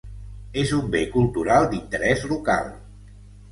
[0.61, 2.75] És un bé cultural d'interès local.